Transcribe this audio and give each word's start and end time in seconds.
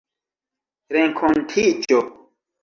renkontiĝo 0.95 2.01